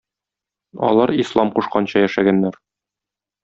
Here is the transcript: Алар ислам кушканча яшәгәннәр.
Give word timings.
Алар 0.87 1.13
ислам 1.25 1.53
кушканча 1.59 2.05
яшәгәннәр. 2.07 2.61